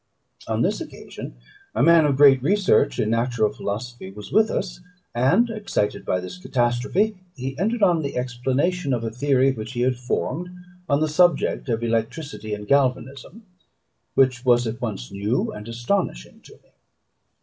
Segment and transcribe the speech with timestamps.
[0.47, 1.35] On this occasion
[1.75, 4.79] a man of great research in natural philosophy was with us,
[5.13, 9.81] and, excited by this catastrophe, he entered on the explanation of a theory which he
[9.81, 10.49] had formed
[10.89, 13.43] on the subject of electricity and galvanism,
[14.15, 16.71] which was at once new and astonishing to me.